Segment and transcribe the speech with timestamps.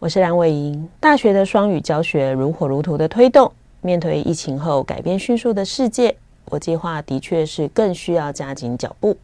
[0.00, 0.88] 我是梁伟莹。
[1.00, 9.16] 大学的双语教学如火如荼的推动，面对疫情后改变迅速的世界，国际化的确是更需要加紧脚步。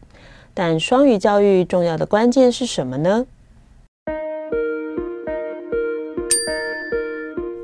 [0.53, 3.25] 但双语教育重要的关键是什么呢？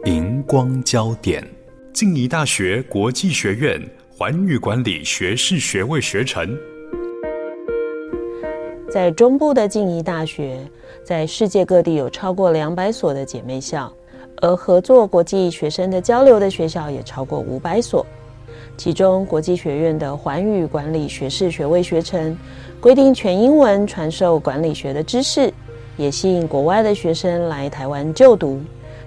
[0.05, 1.45] 荧光焦点：
[1.91, 3.77] 静宜大学国际学院
[4.09, 6.57] 环宇管理学士学位学程。
[8.89, 10.59] 在中部的静宜大学，
[11.11, 13.91] 在世界各地有超过两百所的姐妹校，
[14.37, 18.05] 而合作国际学生的交流的学校也超过五百所。
[18.77, 22.37] 其中，国际学院的环宇管理学士学位学程
[22.79, 25.53] 规定全英文传授管理学的知识，
[25.97, 28.61] 也吸引国外的学生来台湾就读，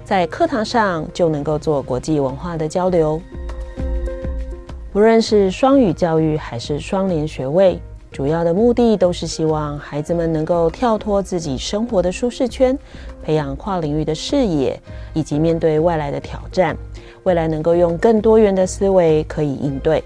[0.05, 3.19] 在课堂上就能够做国际文化的交流。
[4.93, 7.81] 不论是双语教育还是双联学位。
[8.15, 12.79] 主要的目的都是希望孩子们能够跳脱自己生活的舒适圈，
[13.25, 14.81] 培养跨领域的视野，
[15.13, 16.77] 以及面对外来的挑战，
[17.25, 20.01] 未来能够用更多元的思维可以应对。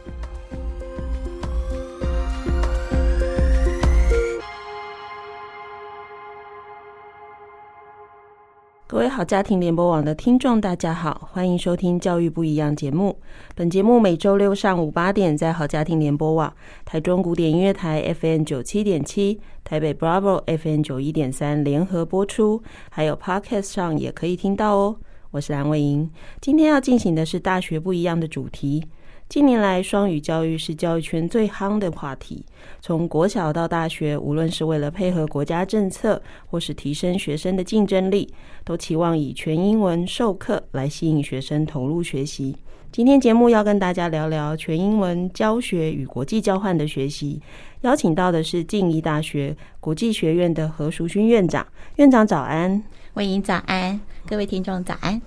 [8.99, 13.17] 各位好家庭联播网的听众，大家好，欢迎收听《教育不一样》节目。
[13.55, 16.53] 本节目每周六上午八点在好家庭联播网、
[16.85, 22.61] 台中古典音乐台 FM 九七点七、台北 Bravo FM 九一点三联合播出，
[22.91, 24.97] 还有 Podcast 上也可以听到哦。
[25.31, 26.11] 我是蓝伟莹，
[26.41, 28.83] 今天要进行的是大学不一样的主题。
[29.29, 32.43] 近年来，双语教育是教育圈最夯的话题。
[32.81, 38.33] 从国小到大学，无论是为了配合国家政策，或是提升学生的竞争力，
[38.65, 42.57] 都期望以全英文授课来吸引学生投入学习。
[42.91, 47.39] 今天节目要跟大家聊聊全英文教学与国际交换的学习。
[47.83, 51.67] 邀请到的是静宜大学国际学院的何淑勋院长。
[51.97, 52.83] 院长早安，
[53.13, 55.21] 伟莹早安，各位听众早安。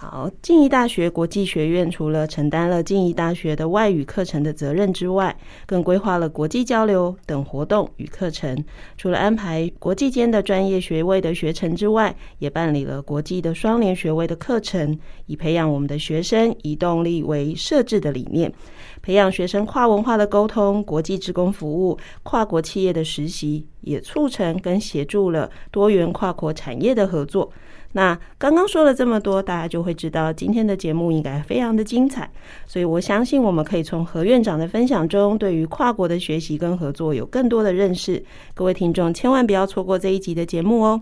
[0.00, 5.36] 好，静宜大学国际学院除了承担了静宜大学的外语课程的责任之外，
[5.66, 8.64] 更规划了国际交流等活动与课程。
[8.96, 18.54] 除了安排国际间的专业学位的学程之外，也办理了国际的双联学位的课程，以培养我们的学生以动力为设置的理念，
[19.02, 27.50] 培养学生跨文化的沟通、国际职工服务、跨国企业的实习，也促成跟协助了多元跨国产业的合作。
[27.92, 32.30] 那刚刚说了这么多，大家就会知道今天的节目应该非常的精彩，
[32.66, 38.22] 所以我相信我们可以从何院长的分享中，对于跨国的学习跟合作有更多的认识。
[38.54, 41.00] 各位听众千万不要错过这一集的节目哦。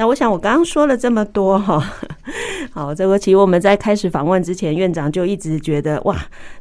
[0.00, 1.78] 那我想我刚刚说了这么多哈。
[2.72, 6.16] 好，这个其实我们在开始访问之前，院长就一直觉得哇，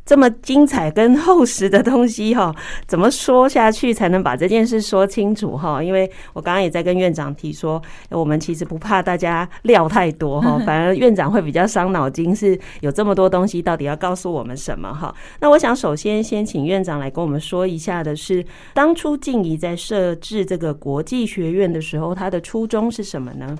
[0.05, 2.53] 这么精彩跟厚实的东西哈，
[2.85, 5.81] 怎么说下去才能把这件事说清楚哈？
[5.81, 15.15] 因为我刚刚也在跟院长提说，我们其实不怕大家料太多哈， 反而院长会比较伤脑筋，是有这么多东西到底要告诉我们什么哈？
[15.39, 23.57] 那我想首先先请院长来跟我们说一下的是，当初静怡在设置这个国际学院的时候，他的初衷是什么呢？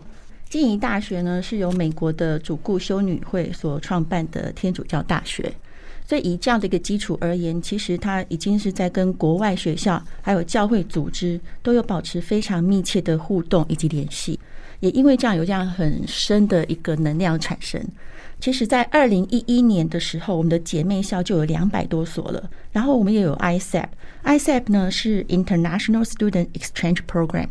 [0.49, 5.53] 静宜大学呢，是由美国的主顾修女会所创办的天主教大学，
[6.07, 14.39] 所以以这样的一个基础而言，其实它已经是在跟国外学校还有教会组织都有保持非常密切的互动以及联系。
[14.79, 17.79] 也因为这样有这样很深的一个能量产生。
[18.39, 22.49] 其实，在二零一一年的时候，我们的姐妹校就有两百多所了。
[22.71, 27.49] 然后我们也有 ISEP，ISEP 呢是 International Student Exchange Program。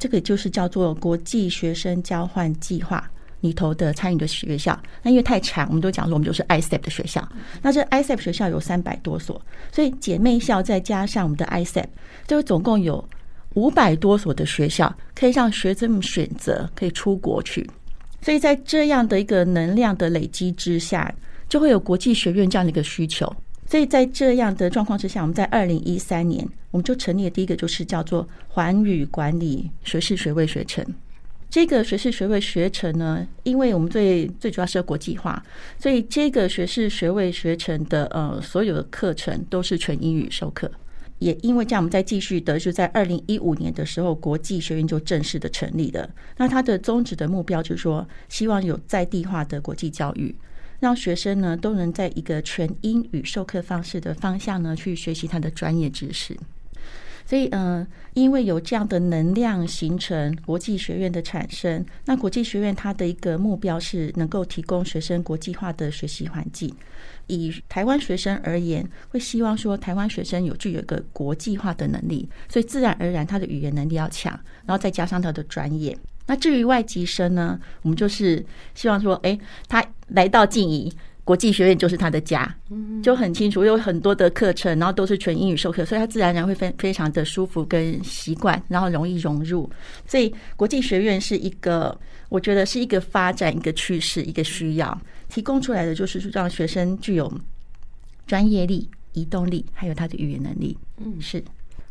[0.00, 3.08] 这个就是叫做国际学生交换计划
[3.42, 4.76] 里头的参与的学校。
[5.02, 7.26] 那因为太长，我们都讲说我们就是 ISEP 的学校。
[7.62, 11.84] 那这 ISEP 学校有三百多所，所以姐妹校再加上我们的 ISEP，
[12.26, 13.06] 就总共有
[13.54, 17.68] 五百多所的学校可以让学生们选择可以出国去。
[18.22, 21.14] 所以在这样的一个能量的累积之下，
[21.48, 23.30] 就会有国际学院这样的一个需求。
[23.70, 30.84] 所以在这样的状况之下，我们在二零一三年，我们就成立了第一个，就是叫做环宇管理学士学位学程。
[31.48, 35.40] 这个学士学位学程呢，因为我们最最主要是要国际化，
[35.78, 40.68] 所以这个学士学位学程的呃所有的课程都是全英语授课。
[41.20, 46.10] 也因为这样，我们再继续的就在二零一五年的时候，国际学院就正式的成立了。
[46.38, 50.34] 那它的宗旨的目标就是说，希望有在地化的国际教育。
[50.80, 56.36] 让学生呢都能在一个全英语授课方式的方向呢去学习他的专业知识。
[57.26, 66.74] 所以，嗯、因为有这样的能量形成国际学院的产生，那国际学院它的一个目标是能够提供学生国际化的学习环境。
[67.28, 74.32] 以台湾学生而言，会希望说台湾学生有具有一个国际化的能力，所以自然而然他的语言能力要强，
[74.66, 75.96] 然后再加上他的专业。
[76.26, 78.44] 那至于外籍生呢，我们就是
[78.74, 79.38] 希望说，哎，
[79.68, 80.92] 他来到静怡。
[81.22, 82.52] 国际学院就是他的家，
[83.04, 89.70] 就很清楚，有很多的课程，然后都是全英语授课，所以他自然而然会非非常的舒服跟习惯，然后容易融入。
[90.08, 91.96] 所以国际学院是一个，
[92.30, 97.32] 我觉得是一个发展、一个趋势、一个需要，提供出来的就是让学生具有
[98.26, 100.76] 专业力、移动力，还有他的语言能力。
[100.96, 101.40] 嗯，是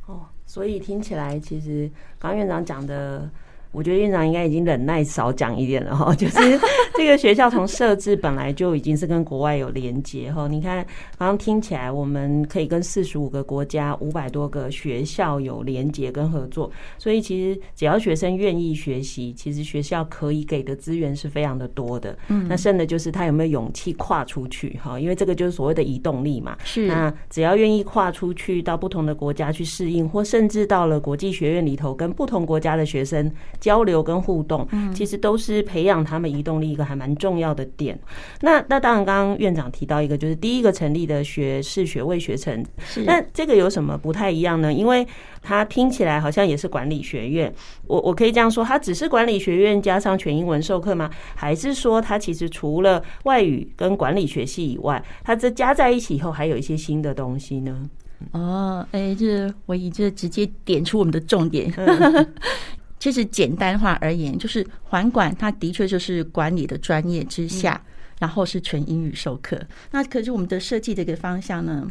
[0.05, 3.29] 哦，所以听起来其实刚院长讲的。
[3.71, 6.59] 我觉得院长应该已经忍耐少讲一点了哈，就是
[6.99, 10.49] 这个学校从设置本来就已经是跟国外有连接哈。
[10.49, 10.85] 你看，
[11.17, 22.17] 刚刚听起来我们可以跟四十五个国家、五百多个学校有连接跟合作，所以其实只要学生愿意学习，其实学校可以给的资源是非常的多的。
[22.27, 26.57] 嗯，那剩的就是他有没有勇气跨出去哈，因为这个就是所谓的移动力嘛。
[26.65, 33.31] 是，那只要愿意跨出去到不同的国家去适应，或甚至到了国际学院里头跟不同国家的学生。
[33.61, 37.97] 交流跟互动，其实都是培养他们移动力一个还蛮重要的点。
[38.41, 42.65] 那那当然，刚刚院长提到一个，就是第一个成立的学士学位学程，
[43.05, 44.73] 那这个有什么不太一样呢？
[44.73, 45.07] 因为
[45.43, 47.53] 它听起来好像也是管理学院，
[47.85, 51.09] 我我可以这样说，它只是管理学院加上全英文授课吗？
[51.35, 57.87] 还是说它其实除了外语跟管理学系以外，它这加在一起以后还有一些新的东西呢？
[58.31, 61.71] 哦，哎，这我以这直接点出我们的重点。
[62.99, 67.81] 其实简单化而言，就是环管，它的确就是管理的专业之下，
[68.19, 69.59] 然后是全英语授课。
[69.91, 71.87] 那可是我们的设计的一个方向呢，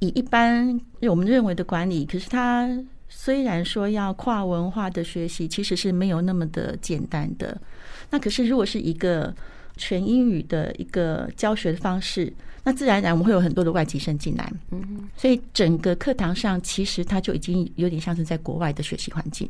[0.00, 2.68] 以一般我们认为的管理，可是它
[3.08, 7.56] 虽然说要跨文化的学习，其实是没有那么的简单的。
[8.10, 9.32] 那可是如果是一个
[9.76, 12.32] 全英语的一个教学的方式，
[12.64, 14.52] 那自然而然我们会有很多的外籍生进来。
[14.70, 19.48] 嗯，所以整个课堂上其实它就已经有点像是在国外的学习环境。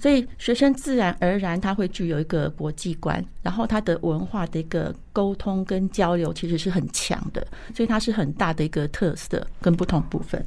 [0.00, 10.44] 所以学生自然而然他会具有一个国际观，然后他的文化的一个沟通跟交流其实是很强的，所以它是很大的一个特色跟不同部分。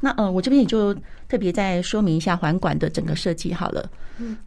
[0.00, 0.94] 那嗯，我这边也就
[1.28, 3.90] 特别再说明一下环管的整个设计好了。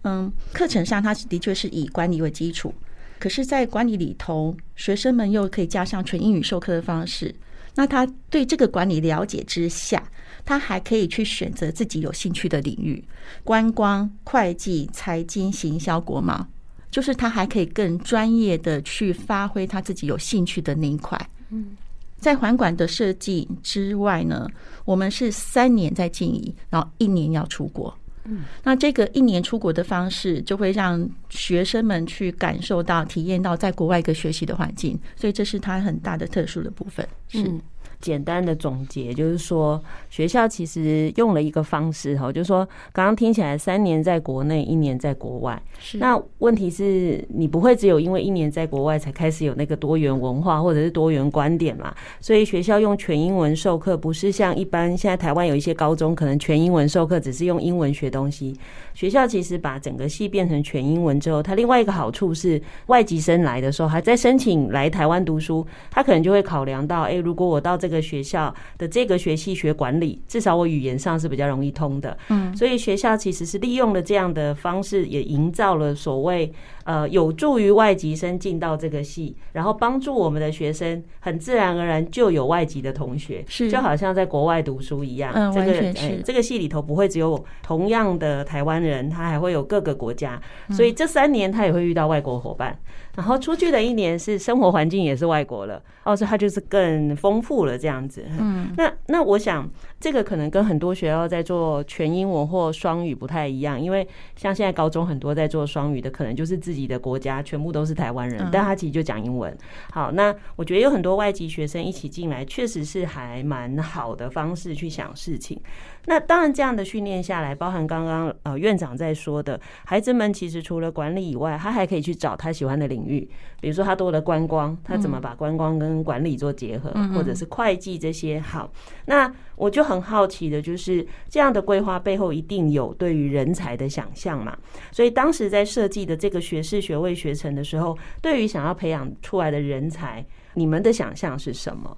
[0.03, 2.73] 嗯，课程上它是的确是以管理为基础，
[3.19, 7.33] 可是，在管理里头，学生们又可以加上纯英语授课的方式。
[7.75, 10.03] 那他对这个管理了解之下，
[10.45, 13.03] 他还可以去选择自己有兴趣的领域，
[13.43, 16.45] 观光、会计、财经、行销、国贸，
[16.89, 21.29] 就是他还可以更专业的去发挥他自己有兴趣的那一块。
[21.49, 21.77] 嗯，
[22.17, 24.47] 在环管的设计之外呢，
[24.85, 27.97] 我们是三年在静宜，然后一年要出国。
[28.25, 37.07] 嗯，那这个一年出国的方式，就会让学生们去感受到、体验到在国外一个学习的环境，所以这是它很大的特殊的部分。
[37.29, 37.41] 是。
[37.43, 37.61] 嗯
[38.01, 45.62] 简单的总结就是说，学校其实用了一个方式哈，就是说，刚刚听起来三年在国内，一年在国外。
[45.80, 45.98] 是。
[46.00, 51.93] 那问题是你不会只有因为一年在国外才开始有那个多元文化或者是多元观点嘛？
[52.20, 58.55] 所以学校用全英文授课，不是像一般现在台湾有一些高中可能全英文授课，只是用英文学东西。
[58.93, 72.15] 学校其实把整个系变成全英文之后，它另外一个好处是，外籍生来的时候还在申请来台湾读书，他可能就会考量到，哎，如果我到这个学校的这个学系学管理，至少我语言上是比较容易通的。
[72.29, 76.53] 嗯，所以学校其实是利用了这样的方式，也营造了所谓。
[76.83, 85.31] 呃，有助于外籍生进到这个系，然后帮助我们的学生，很自然而然就有外籍的同学，是就好像在国外读书一样。
[85.35, 92.77] 嗯，这个呃，这个系里头不会只有同样的台湾人，他还会有各个国家，所以这三年他也会遇到外国伙伴。
[93.15, 98.25] 然后出去的一年是生活环境也是外国了，哦，所以他就是更丰富了这样子。
[98.39, 99.69] 嗯，那那我想
[100.01, 104.05] 这个可能跟很多学校在做全英文或双语不太一样，因为
[104.36, 109.55] 像现在高中很多在做双语的，可能就是自己的国家全部都是台湾人，但他其实就讲英文。
[109.91, 115.62] 好，那我觉得有很多外籍学生一起进来，确实是还蛮好的方式去想事情。
[116.05, 123.29] 那当然，这样的训练下来，包含刚刚呃院长在说的，孩子们其实除了管理以外，他还可以去找他喜欢的领域，
[123.60, 128.39] 比如说他多了观光，他怎么把观光跟管理做结合，或者是会计这些。
[128.39, 128.72] 好，
[129.05, 134.58] 那我就很好奇的，就是这样的规划背后一定有对于人才的想象嘛？
[134.91, 141.98] 所以当时在设计的这个学士学位学程的时候，对于想要培养出来的人才，你们的想象是什么？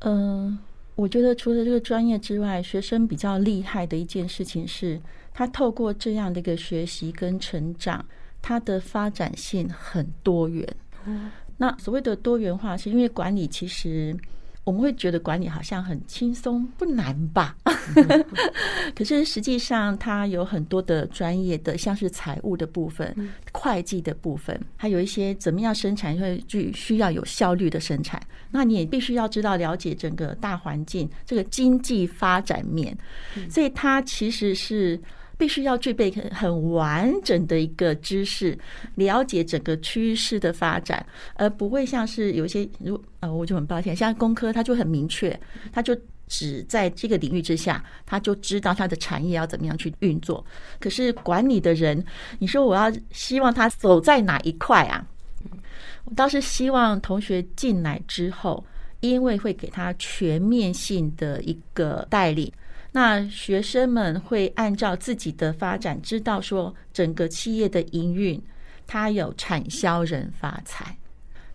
[0.00, 0.58] 嗯，
[0.96, 5.00] 我觉得除了这个专业之外，学生比较厉害的一件事情是，
[5.32, 8.04] 他透过这样的一个学习跟成长，
[8.42, 10.66] 他的发展性很多元。
[11.06, 14.16] 嗯，那所谓的多元化，是因为管理其实。
[14.66, 17.56] 我们会觉得管理好像很轻松，不难吧？
[18.96, 23.14] 可是实际上，它有很多的专业的，像是财务的部分、
[23.52, 28.20] 会计的部分，还有一些怎么样生产会具需要有效率的生产。
[28.50, 32.98] 那你也必须要知道了解整个大环境，这个经济发展面。
[33.48, 35.00] 所以它其实是。
[35.38, 38.58] 必须要具备很很完整的一个知识，
[38.94, 45.38] 了解整个趋势的发展，而不会像是有一些如呃，我就很抱歉，像工科他就很明确，
[45.72, 45.94] 他就
[46.26, 50.44] 只在这个领域之下，他就知道他的产业要怎么样去运作。
[50.80, 52.04] 可是管理的人，
[52.38, 55.06] 你说我要希望他走在哪一块啊？
[56.06, 58.64] 我倒是希望同学进来之后，
[59.00, 62.50] 因为会给他全面性的一个带领。
[62.96, 68.42] 那学生们会按照自己的发展，知道说整个企业的营运，
[68.86, 70.96] 它有产销人发财。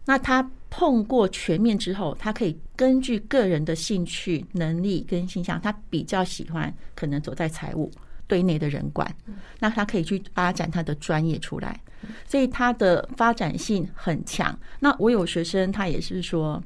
[0.05, 7.89] 那他碰过全面之后，他可以根据个人的兴趣、能力跟倾向，他比较喜欢可能走在财务
[8.27, 9.11] 对内的人管，
[9.57, 11.81] 那他可以去发展他的专业出来，
[12.27, 14.55] 所以他的发展性很强。
[14.79, 16.61] 那我有学生，他也是说。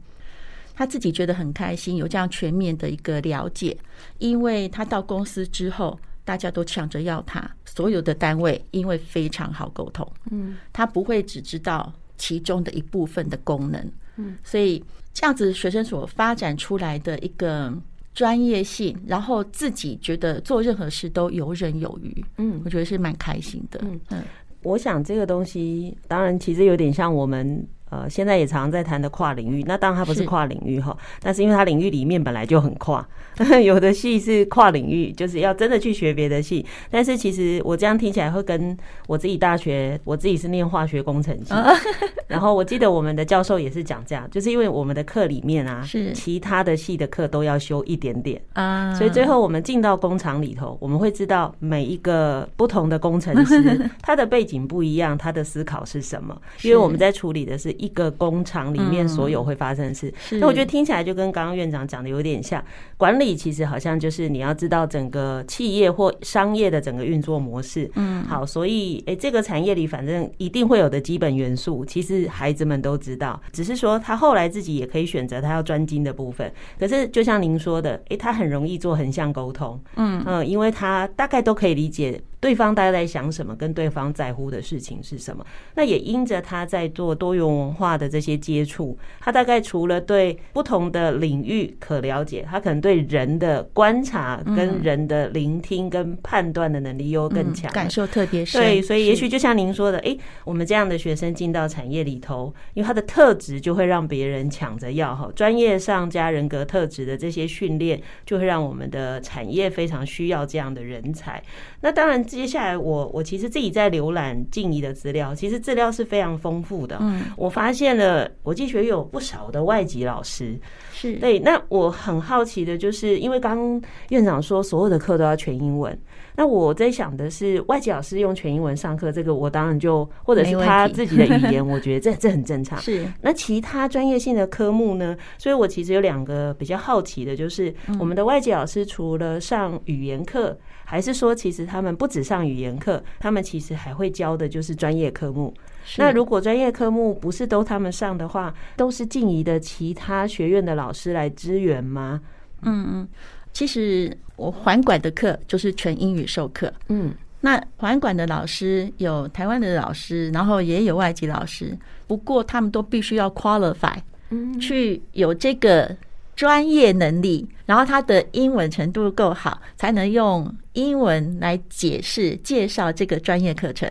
[0.75, 3.75] 他自己觉得很开心，有这样全面的一个了解，
[4.20, 17.74] 因为他到公司之后，大家都抢着要他，所有的单位因为非常好沟通，嗯，他不会只知道其中的一部分的功能，嗯，所以这样子学生所发展出来的一个
[18.13, 24.00] 专业性，然后自己觉得做任何事都游刃有余，嗯，我觉得是蛮开心的，嗯。
[24.10, 24.24] 嗯，
[24.62, 27.65] 我想这个东西当然其实有点像我们。
[27.92, 33.08] 呃，现在也常常在谈的跨领域，那当然它不是跨领域哈，但是因为它领域里面本来就很跨，
[33.63, 36.65] 有的系是跨领域，就是要真的去学别的系。
[36.89, 38.75] 但是其实我这样听起来会跟
[39.08, 41.54] 我自己大学，我自己是念化学工程系，
[42.27, 57.75] 然后我记得我们的教授也是讲这样，就是因为我们的课里面啊，是其他的系的课都要修一点点啊，所以最后我们进到工厂里头，我们会知道每一个不同的工程师 他的背景不一样，他的思考是什么，因为我们在处理的是。
[57.77, 62.63] 一个工厂里面所有会发生的事，那我觉得听起来就跟刚刚院长讲的有点像。
[62.98, 67.89] 管理其实好像就是你要知道整个企业或商业的整个运作模式。
[67.96, 76.50] 嗯，好，所以诶，这个产业里反正一定会有的基本元素，其实孩子们都知道，只是说他后来自己也可以选择他要专精的部分。
[76.79, 79.79] 可是就像您说的，诶，他很容易做横向沟通。
[79.98, 82.22] 嗯嗯，因为他大概都可以理解。
[82.46, 85.44] 对方大概在想什么，跟对方在乎的事情是什么？
[85.74, 98.62] 那也因着他在做多元文化的这些接触，他大概除了对不同的领域可了解，他可能对人的观察、跟人的聆听、跟判断的能力又更强，感受特别深。
[98.62, 111.42] 对，所以也许就像您说的，诶，我们这样的学生进到产业里头，因为他的特质就会让别人抢着要哈，专业上加人格特质的这些训练，就会让我们的产业非常需要这样的人才。
[111.82, 112.24] 那当然。
[112.36, 116.98] 接下来我，我我其实自己在浏览静怡的资料，其实资料是非常丰富的。
[117.00, 120.60] 嗯，我发现了国际学院有不少的外籍老师，
[120.92, 121.39] 是对。
[121.39, 125.98] 那我很好奇的就是，因为刚刚院长说所有的课都要全英文，
[126.36, 132.80] 那我在想的是，外籍老师用全英文上课，这个我当然就或者是他自己的语言， 我觉得这这很正常。
[132.80, 133.06] 是。
[133.22, 135.18] 那其他专业性的科目呢？
[135.38, 140.58] 所以我其实有两个比较好奇的，就是我们的外籍老师除了上语言课。
[140.88, 145.51] 还是说，其实他们不只上语言课，他们其实还会教的就是专业科目。
[145.98, 152.22] 那如果专业科目不是都他们上的话，都是静怡的其他学院的老师来支援吗？
[152.62, 153.08] 嗯嗯，
[153.51, 156.72] 其实我环管的课就是全英语授课。
[156.89, 161.77] 嗯，那环管的老师有台湾的老师，然后也有外籍老师，
[162.08, 163.98] 不过他们都必须要 qualify，
[164.30, 165.96] 嗯，去有这个。
[166.36, 173.89] 专业能力，然后他的英文程度够好，才能用英文来解释介绍这个专业课程。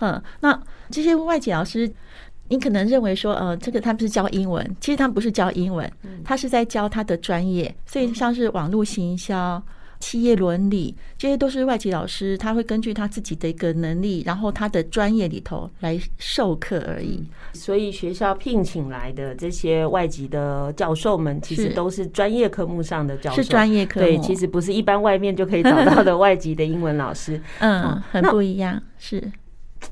[0.00, 0.58] 嗯，那
[0.88, 1.92] 这些外籍老师，
[2.48, 5.92] 你可能认为说，呃，这个他们是教英文，其实他们不是教英文，
[6.24, 7.74] 他是在教他的专业。
[7.84, 9.62] 所以像是网络行销、
[10.02, 17.22] 企业伦理，这些都是外籍老师他会根据他自己的一个能力，然后他的专业里头来授课而已。
[17.52, 24.06] 所以学校聘请来的这些外籍的教授们，其实都是专业科目上的教授，是专业科目。
[24.06, 27.40] 对，其实不是一般外面就可以找到的外籍的英文老师。
[27.60, 28.82] 嗯，很不一样。
[28.98, 29.22] 是，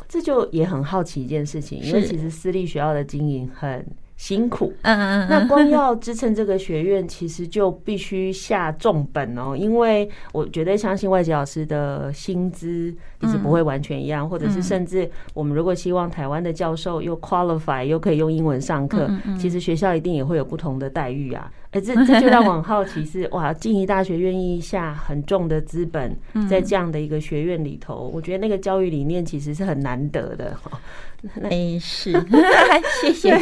[0.09, 3.87] 这就也很好奇一件事情，因为其实私立学校的经营很。
[4.21, 9.57] 辛苦，嗯嗯，那光要支撑这个学院， 其实就必须下重本哦。
[9.57, 21.51] 因为我绝对相信外籍老师的薪资其实不会完全一样，或者是甚至我们如果希望台湾的教授又 qualify 又可以用英文上课，其实学校一定也会有不同的待遇啊。
[21.71, 26.15] 哎，这这就让我很好奇是哇，静宜大学愿意下很重的资本
[26.49, 30.55] 在这样的一个学院里头，我觉得那个教育理念其实是很难得的。
[31.51, 32.13] 哎，是，
[33.03, 33.39] 谢谢。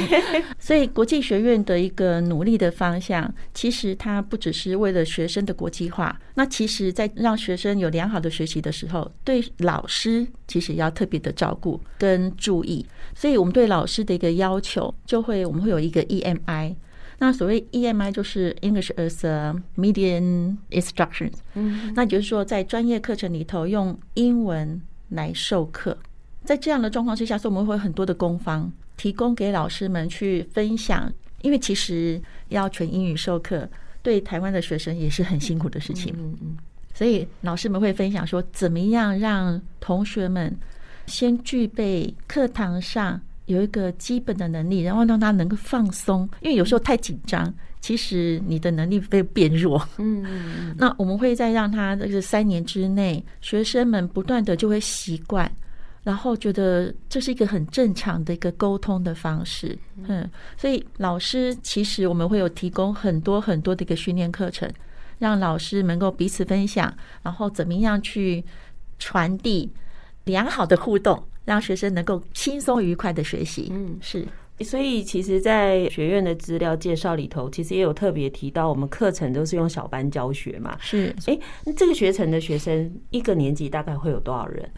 [0.59, 12.85] 所以国际学院的一个努力的方向，其实它不只是为了学生的国际化，那其实在让学生有良好的学习的时候，对老师其实要特别的照顾跟注意。
[13.15, 16.75] 所以我们对老师的一个要求，就会我们会有一个 EMI。
[17.21, 25.99] 那所谓 EMI 就是 English as a Medium Instruction，嗯，那就是说在专业课程里头用英文来授课，
[26.49, 31.13] 在这样的状况之下，所以我们会有很多的工方提供给老师们去分享，
[31.43, 33.69] 因为其实要全英语授课
[34.03, 36.57] 对台湾的学生也是很辛苦的事情，嗯嗯，
[36.95, 40.57] 所以老师们会分享说，怎么样让同学们
[41.05, 43.21] 先具备课堂上。
[43.45, 47.51] 有一个基本的能力，然后让他能够放松，因为有时候太紧张，
[47.81, 49.83] 其实你的能力会变弱。
[49.97, 50.77] 嗯嗯。
[50.77, 55.51] 那我们会在让他这个三年之内，学生们不断的就会习惯，
[56.09, 59.79] 然后觉得这是一个很正常的一个沟通的方式。
[60.07, 60.27] 嗯。
[60.57, 64.73] 所以老师其实我们会有提供很多很多的一个训练课程，
[65.19, 68.43] 让老师能够彼此分享，然后怎么样去
[68.99, 69.71] 传递
[70.25, 71.23] 良好的互动。
[71.45, 74.27] 让学生能够轻松愉快的学习，嗯，是。
[74.61, 80.77] 所以其实，在学院的资料介绍里头，其实也有特别提到，我们课程都是用小班教学嘛。
[80.79, 81.15] 是。
[81.25, 84.71] 哎，那这个学程的学生一个年级大概会有多少人？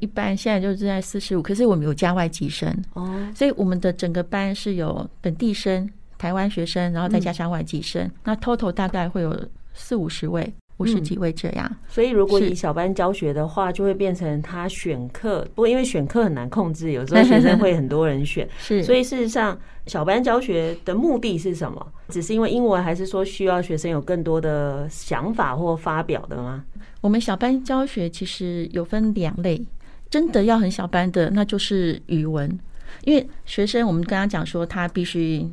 [0.00, 9.38] 一般现在就是在四十五，可是我们有加外籍生哦，所以我们的整个班是有本地生、台湾学生，然后再加上外籍生，那 total 大概会有
[9.72, 10.52] 四五十位。
[10.78, 15.46] 五十几位这样，嗯，所以如果以小班教学的话，就会变成他选课。
[15.54, 18.82] 不过因为选课很难控制，有时候学生会很多人选， 是。
[18.82, 21.86] 所以事实上，小班教学的目的是什么？
[22.08, 26.64] 只是因为英文，还是说需要学生有更多的想法或发表的吗？
[27.00, 29.64] 我们小班教学其实有分两类，
[30.10, 32.58] 真的要很小班的，那就是语文。
[33.02, 35.44] 因为学生我们刚刚讲说，他必须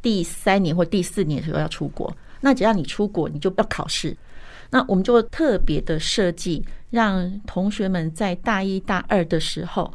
[0.00, 4.16] 第三年或第四年的时候要出国，那只要你出国，你就不要考试。
[4.70, 9.92] 那我们就特别的设计，让同学们在大一大二的时候，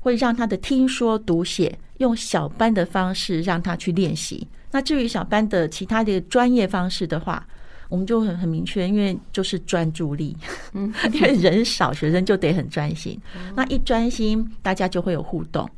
[0.00, 4.48] 会让他的听说读写用小班的方式让他去练习。
[4.72, 7.46] 那至于小班的其他的专业方式的话，
[7.88, 10.36] 我们就很很明确，因为就是专注力，
[10.72, 13.20] 嗯， 因为人少，学生就得很专心。
[13.54, 15.68] 那一专心，大家就会有互动，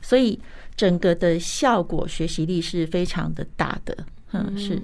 [0.00, 0.38] 所以
[0.76, 3.96] 整个的效果学习力是非常的大的。
[4.32, 4.82] 嗯，是。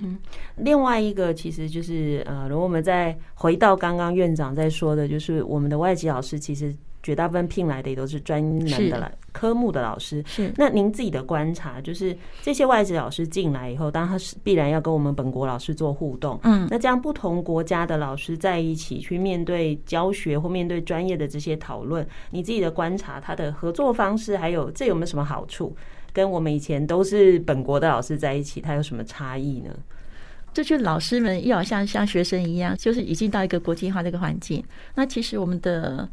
[0.58, 10.22] 另外一个，其实就是呃，如果我们再回到刚刚院长在说的，就是我们的外籍老师，其实绝大部分聘来的也都是专门的科目的老师。
[10.26, 10.52] 是。
[10.56, 16.38] 那您自己的观察，就是这些外籍老师进来以后，当然他是必然要跟我们本国老师做互动。
[16.42, 16.66] 嗯。
[16.70, 25.74] 那这样不同国家的老师在一起去面对教学或面对专业的这些讨论，你自己的观察，他的合作方式，还有这有没有什么好处？
[26.12, 29.70] 跟我们以前都是本国的老师在一起，他有什么差异呢？
[30.52, 34.60] 这就老师们又好像像学生一样，就是已经到一个国际化的一个环境。
[34.96, 36.08] 那其实我们的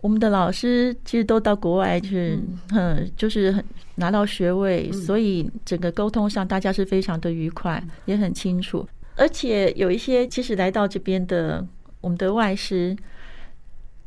[0.00, 2.38] 我们的老师其实都到国外去，
[2.74, 3.64] 嗯，就是
[3.96, 8.88] 拿到学位，所以整个沟通上大家是非常的愉快，也很清楚。
[9.16, 11.66] 而且有一些其实来到这边的
[12.00, 12.96] 我们的外师。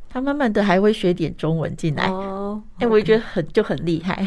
[0.09, 4.23] 他慢慢的还会学点中文进来哦，哎，我也觉得很就很厉害。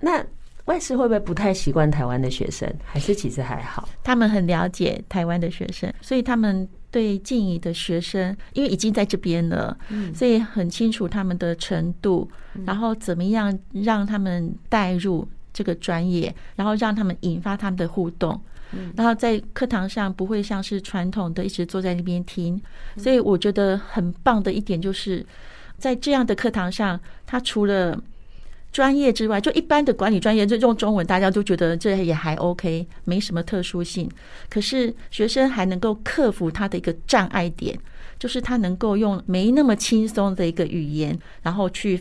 [0.00, 0.22] 那
[0.70, 2.72] 外师会不会不太习惯台湾的学生？
[2.84, 3.88] 还是其实还好？
[4.04, 9.76] 他们很了解台湾的学生，所以他们对静怡的学生，因为已经在这边了，
[10.14, 12.30] 所以很清楚他们的程度，
[12.64, 18.40] 然后怎么样让他们带入这个专业，然后让他们引发他们的互动。
[18.94, 22.62] 然后在课堂上不会像是传统的一直坐在那边听，
[22.96, 25.26] 所以我觉得很棒的一点就是
[25.76, 28.00] 在这样的课堂上，他除了
[28.72, 34.08] 专业之外，就一般的管理专业，就用中文，大家都觉得这也还 OK，没什么特殊性。
[34.48, 37.76] 可是学生还能够克服他的一个障碍点，
[38.16, 42.00] 就是他能够用没那么轻松的一个语言，然后去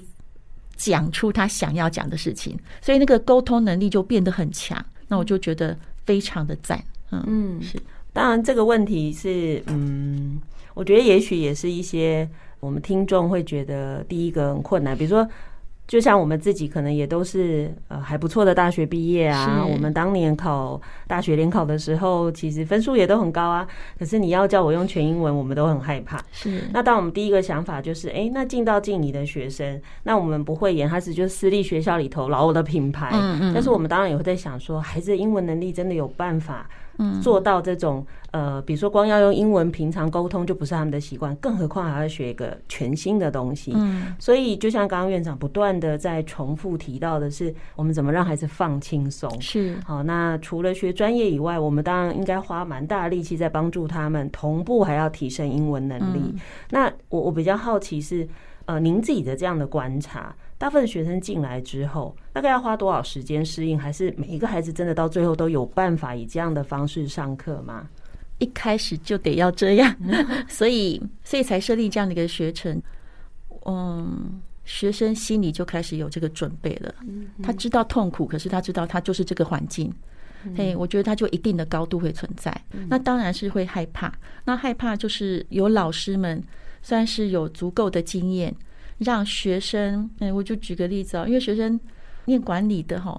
[0.76, 4.84] 讲出他想要讲的事情，所以那个沟通能力就变得很强。
[5.08, 6.80] 那我就觉得非常的赞。
[7.10, 7.80] 嗯嗯，是。
[8.14, 10.40] 当然这个问题是，嗯，
[10.76, 12.30] 我觉得也许也是一些
[12.60, 15.28] 我们听众会觉得第一个很困难，比如说。
[15.90, 23.68] 就像我们自己可能也都是呃还不错的大学毕业啊，我们当年考大学联考的时候，其实分数也都很高啊。
[23.98, 26.24] 可是你要叫我用全英文，我们都很害怕。
[26.32, 26.62] 是。
[26.72, 33.10] 那当我们第一个想法就是，哎，那进到静宜的学生，那我们不会演，他是就是私立学校里头老的品牌。
[33.12, 33.54] 嗯嗯。
[33.56, 36.70] 但是我们当然也会在想说，孩子的英文能力真的有办法。
[37.22, 43.72] 做到这种呃，比如说光要用英文平常沟通就不是他们的习惯，更何况还要学一个全新的东西。
[43.76, 49.30] 嗯，所以就像刚刚院长不断的在重复提到的是，我们怎么让孩子放轻松？
[49.42, 49.76] 是。
[49.86, 56.36] 好，那除了学专业以外，我们当然应该花蛮大力气在帮助他们同步还要提升英文能力。
[56.70, 58.28] 那我我比较好奇是，
[58.66, 60.36] 呃，您自己的这样的观察。
[60.60, 63.80] 大部分学生进来之后，大概要花多少时间适应？
[63.80, 67.88] 还是每一个孩子真的到最后都有办法以这样的方式上课吗？
[68.40, 69.96] 一开始就得要这样，
[70.48, 72.82] 所以所以才设立这样的一个学程。
[73.66, 76.94] 嗯，学生心里就开始有这个准备了。
[77.42, 79.94] 他知道痛苦，可是他知道他就是这个环境。
[80.56, 82.54] 嘿，我觉得他就一定的高度会存在。
[82.88, 84.14] 那当然是会害怕。
[84.46, 86.42] 那害怕就是有老师们
[86.82, 88.54] 算是有足够的经验。
[89.00, 91.80] 让学生，嗯，我就举个例子哦，因为学生
[92.26, 93.12] 念管理的哈，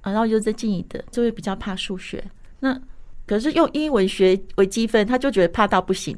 [0.00, 2.22] 啊，然后又在静宜的，就会比较怕数学。
[2.60, 2.80] 那
[3.26, 6.16] 可是用英文学微积分，他就觉得怕到不行。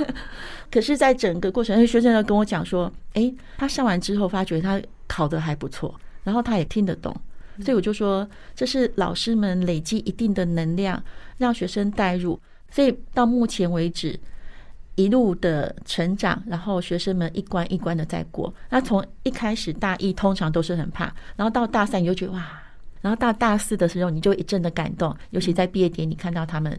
[0.72, 7.14] 可是，在整个过程，学生要跟我讲说，诶，他上完之后发觉他考得还不错，然后他也听得懂，
[7.62, 11.02] 所以我就说，这是老师们累积一定的能量，
[11.36, 12.40] 让学生带入。
[12.70, 14.18] 所以到目前为止。
[14.98, 18.52] 一路的成长，然后学生们一关一关的在过。
[18.68, 21.04] 那从一开始大一通常都是很怕，
[21.36, 22.44] 然后到大三你就觉得哇，
[23.00, 26.76] 然后到大四的时候你就一阵的感动，尤其在毕业典礼看到他们。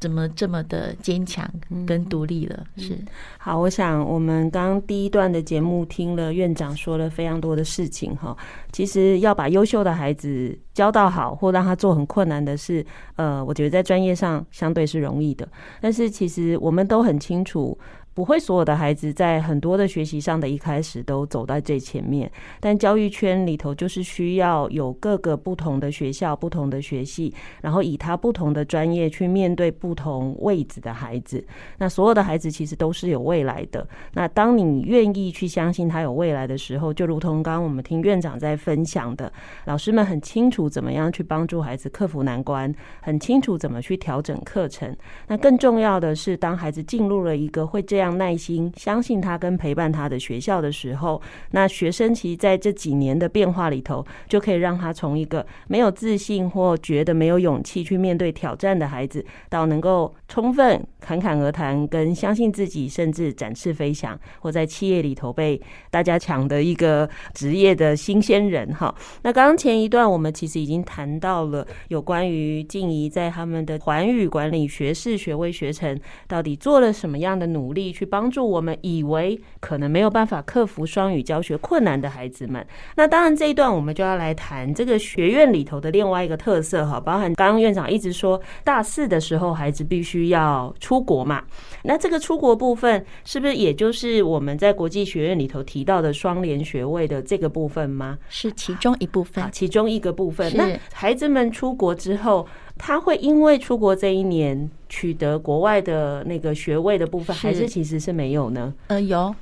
[0.00, 1.48] 怎么这么的坚强
[1.86, 2.64] 跟独立了？
[2.76, 2.96] 是
[3.38, 8.36] 好，我想我们刚刚第一段的节目听了院长说了非常多的事情哈。
[8.72, 12.84] 其实要把优秀的孩子教到好，或让他做很困难的事，
[13.16, 15.48] 呃，我觉得在专业上相对是容易的。
[15.80, 17.78] 但是其实我们都很清楚。
[18.18, 22.28] 不会所有的孩子在很多的学习上的一开始都走在最前面，
[22.58, 31.46] 但教育圈里头就是需要有各个不同的学校、不同的学系，然后以他不同的专业去面对不同位置的孩子。
[31.78, 33.86] 那所有的孩子其实都是有未来的。
[34.14, 39.32] 那当你愿意去相信他有未来的时候，就如同刚刚我们听院长在分享的，
[39.66, 44.92] 老师们很清楚怎么样去帮助孩子克服难关，很清楚怎么去调整课程。
[45.28, 48.07] 那更重要的是，当孩子进入了一个会这样。
[48.16, 68.72] 耐心相信他跟陪伴他的学校的时候，那学生其实在这几年的变化里头，就可以让他从一个没有自信或觉得没有勇气去面对挑战的孩子，到能够充分侃侃而谈，跟相信自己，甚至展翅飞翔，或在企业里头被大家抢的一个职业的新鲜人。
[68.72, 77.87] 哈，那刚刚前一段我们其实已经谈到了有关于静怡在他们的环宇管理学士学位学程到底做了什么样的努力。
[77.92, 82.66] 去帮助我们以为可能没有办法克服双语教学困难的孩子们。
[82.96, 91.42] 那当然，这一段我们就要来谈这个学院里头的另外一个特色哈，包含刚刚院长一直说，大四的时候孩子必须要出国嘛。
[91.82, 98.18] 那这个出国部分是不是也就是我们在国际学院里头提到的双联学位的这个部分吗？
[98.28, 100.52] 是其中一部分，其中一个部分。
[100.54, 102.46] 那孩子们出国之后。
[102.78, 108.72] 他会因为出国这一年取得国外的那个学位的部分，还是其实是没有呢？
[108.86, 109.34] 呃，有。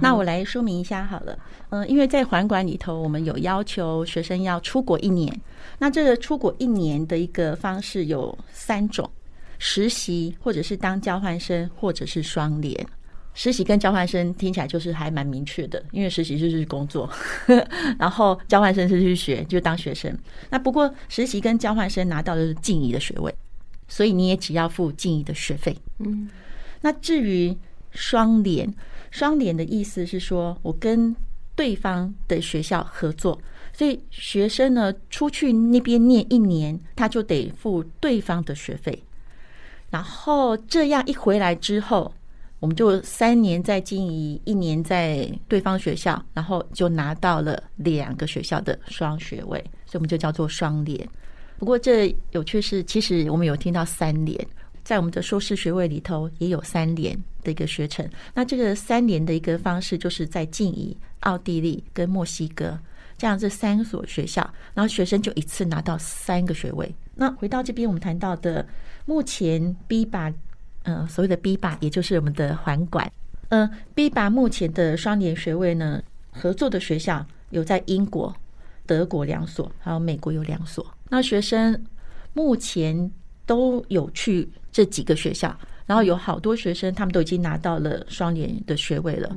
[0.00, 1.36] 那我来说明一下好了。
[1.70, 5.40] 嗯，因为在环管里头，我们有要求学生要出国一年。
[5.78, 9.10] 那这个出国一年的一个方式有三种：
[9.58, 12.86] 实习，或者是当交换生，或者是双联。
[13.34, 17.08] 实习跟交换生听起来就是还蛮明确的，因为实习就是工作，
[17.98, 20.14] 然后交换生是去学，就当学生。
[20.50, 23.34] 那不过实习跟交换生拿到的是静宜的学位，
[23.88, 25.74] 所以你也只要付静宜的学费。
[26.00, 26.28] 嗯，
[26.82, 27.56] 那至于
[27.90, 28.70] 双联，
[29.10, 31.16] 双联的意思是说我跟
[31.56, 33.40] 对方的学校合作，
[33.72, 39.02] 所以学生呢出去那边念一年，他就得付对方的学费，
[39.88, 42.12] 然后这样一回来之后。
[42.62, 51.04] 我们就三年在静怡，一年在对方学校，然后就拿到了两个学校的双学位，所以我们就叫做双联。
[51.58, 54.38] 不过这有趣是，其实我们有听到三联，
[54.84, 58.08] 在我们的硕士学位里头也有三联的一个学程。
[58.32, 62.78] 那这个三联的一个方式，就是在静怡、奥地利跟墨西哥
[63.18, 64.40] 这样这三所学校，
[64.72, 66.94] 然后学生就一次拿到三个学位。
[67.16, 68.64] 那回到这边，我们谈到的
[69.04, 70.32] 目前 BBA，
[70.84, 73.10] 呃，所谓的 BBA，也就是我们的环管，
[73.50, 78.34] 嗯、呃，BBA 目前的双联学位呢，合作的学校有在英国、
[78.84, 80.84] 德国两所，还有美国有两所。
[81.08, 81.80] 那学生
[82.32, 83.10] 目前
[83.46, 89.30] 都有去这几个学校，然后有好多学生他们都已经拿到了双联的学位了。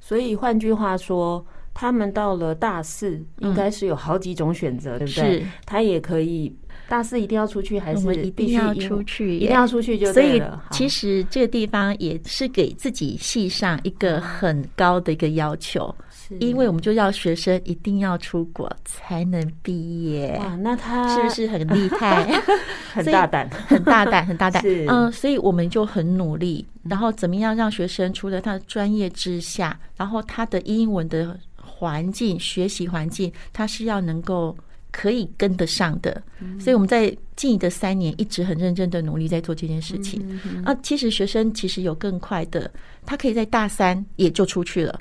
[0.00, 5.40] 所以换句话说，他们到了大四，应该是有好几种选择，嗯、对不对？
[5.40, 6.54] 是，他也可以。
[6.92, 9.38] 大四一定要出去，还是一定要出去？
[9.38, 10.12] 一定要出去就。
[10.12, 20.36] 所以其实这个地方也是给自己系上一个很高的一个要求，是因为我们就要学生一定要出国才能毕业。
[20.38, 22.30] 哇，那他是不是很厉害？
[22.92, 24.62] 很大胆，很大胆，很大胆。
[24.86, 34.54] 嗯，所以我们就很努力，然后怎么样让学生除了他的专业之下，然后他的英文的环境、学习环境，他是要能够。
[34.92, 36.22] 可以跟得上的，
[36.60, 40.40] 所以我们在近的三年一直很认真的努力在做这件事情。
[40.64, 42.70] 啊，其实学生其实有更快的，
[43.06, 45.00] 他可以在大三也就出去了。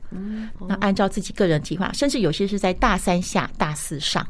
[0.67, 4.25] 那按照自己个人计划，甚至有些是在大三下大四上。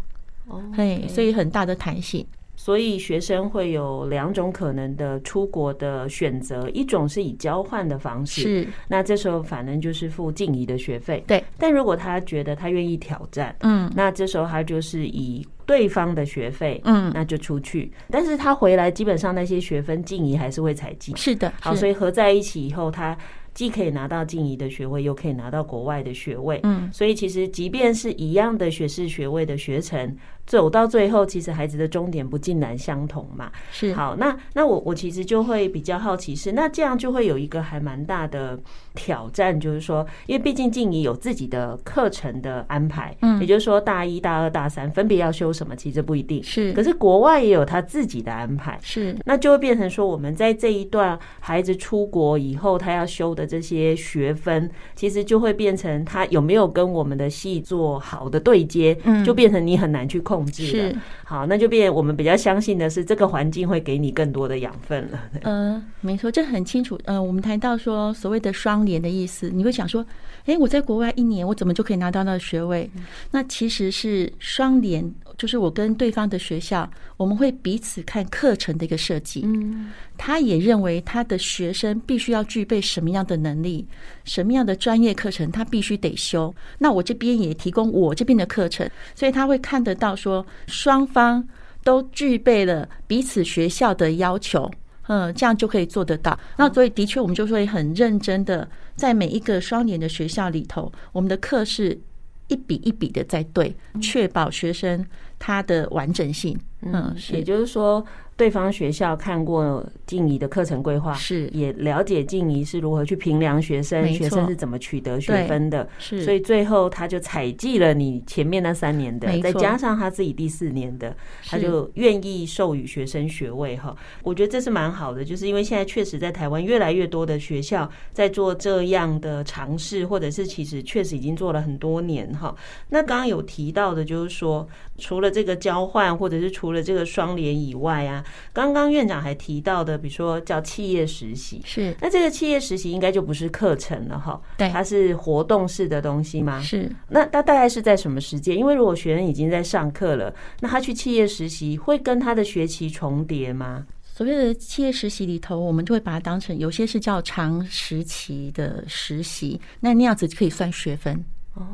[0.47, 2.26] 哦，嘿，所以很大的弹性。
[2.63, 11.43] 所以学生会有两种可能的出国的选择，一种是以交换的方式，是那这时候反正就是付静怡的学费，对。
[11.58, 17.91] 但如果他觉得他愿意挑战，嗯，那这时候他就是以对方的学费，嗯，那就出去。
[18.12, 21.52] 但是他回来基本上那些学分静怡还是会采集，是的。
[21.60, 23.17] 好，所以合在一起以后，他
[23.56, 26.88] 既可以拿到静怡的学位，又可以拿到国外的学位，嗯。
[26.93, 30.15] 所以其实即便是一样的学士学位的学程。
[30.52, 33.50] 走到最后，其实孩子的终点不尽然相同嘛。
[33.72, 38.60] 是好，那那我我其实就会比较好奇是，那这样就会有一个还蛮大的
[38.94, 46.74] 挑战，就是说，因为毕竟静怡有自己的课程的安排，嗯，也就是说大一、大二、大三分别要修什么，其实不一定是。
[46.74, 49.16] 可是国外也有他自己的安排，是。
[49.24, 60.40] 那就会变成说，我们在这一段孩子出国以后，他要修的这些学分，其实就会变成他有没有跟我们的系做好的对接，嗯，就变成你很难去控。
[60.41, 65.19] 控制是好，那就变我们比较相信的是，这个环境会给你更多的养分了。
[65.43, 66.99] 嗯、呃，没错，这很清楚。
[67.06, 70.06] 嗯、呃，我们谈到说所谓的双联的意思，你会想说，
[70.45, 72.89] 哎，我在国外一年，我怎么就可以拿到那个学位？
[73.32, 79.43] 那其实是双联，就是我跟对方的学校，我们会彼此看课程的一个设计。
[79.45, 79.91] 嗯，
[80.24, 83.84] 他也认为他的学生必须要具备什么样的能力，
[84.24, 86.54] 什么样的专业课程，他必须得修。
[86.78, 90.46] 那我这边也提供我这边的课程，所以他会看得到说。
[90.68, 91.44] 双方
[91.84, 94.70] 都具备了彼此学校的要求，
[95.08, 96.40] 嗯，这样就可以做得到。
[96.56, 102.00] 那所以的确，我们就会很认真的在每一个双联的学校里头，我们的课是
[102.48, 105.04] 一笔一笔的在对，确保学生
[105.40, 106.56] 他的完整性。
[106.82, 108.06] 嗯，也就是说。
[108.41, 123.95] 对方学校看过静怡的课程规划，是也了解静怡是如何去评量学生，学生是怎么取得学分的，是所以最后他就采集了你前面那三年的，再加上他自己第四年的，他就愿意授予学生学位哈。
[124.23, 132.56] 我觉得这是蛮好的，就是因为现在确实在台湾越来越多的学校在做这样的尝试，或者是其实确实已经做了很多年哈。
[132.89, 138.25] 那刚刚有提到的就是说，除了这个交换，或者是除了这个双联以外啊。
[138.54, 146.62] 刚刚院长还提到的，比如说叫企业实习，是那这个企业实习应该就不是课程了哈，对，它是活动式的东西吗？
[146.62, 146.91] 是。
[147.10, 148.58] 那它大概是在什么时间？
[148.58, 153.86] 因为如果学生已经在上课了，那他去企业实习会跟他的学期重叠吗？
[154.13, 161.24] 所谓的企业实习里头，我们就会把它当成有些是叫长时期的实习，那那样子可以算学分
[161.56, 161.65] 哦，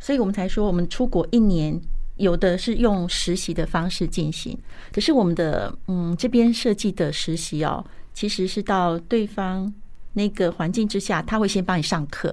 [0.00, 1.80] 所以我们才说我们出国一年。
[2.22, 4.56] 有的是用实习的方式进行，
[4.92, 9.72] 可是我们的嗯这边设计的实习哦，其实是到对方
[10.12, 12.32] 那个环境之下，他会先帮你上课，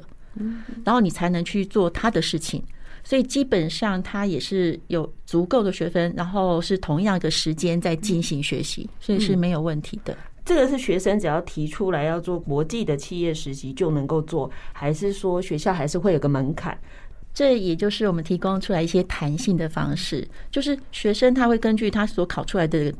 [0.85, 2.63] 然后你才能去做他的事情，
[3.03, 10.15] 所以基本上他也是有足够的学分，然后是同样的时间在进行学习，所以是没有问题的。
[10.45, 16.77] 这个是学生只要提出来要做国际的企业实习就能够做，还是说学校还是会有个门槛？
[17.33, 22.93] 这也就是我们提供出来一些弹性的方式，就是学生他会根据他所考出来的